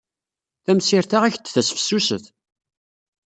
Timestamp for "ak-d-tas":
1.31-1.69